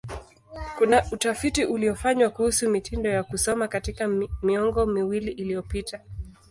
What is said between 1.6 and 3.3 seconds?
uliofanywa kuhusu mitindo ya